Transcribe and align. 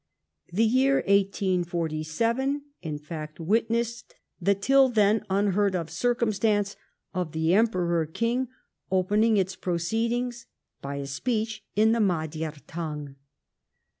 The 0.51 0.65
year 0.65 0.95
1847, 1.05 2.63
in 2.81 2.97
fact, 2.97 3.39
witnessed 3.39 4.15
the 4.41 4.55
till 4.55 4.89
then 4.89 5.23
unheard 5.29 5.75
of 5.75 5.91
circumstance 5.91 6.75
of 7.13 7.33
the 7.33 7.53
Emperor 7.53 8.07
King 8.07 8.47
opening 8.89 9.37
its 9.37 9.55
proceedings 9.55 10.47
by 10.81 10.95
a 10.95 11.05
speech 11.05 11.63
in 11.75 11.91
the 11.91 11.99
Magyar 12.01 12.55
tongue. 12.65 13.15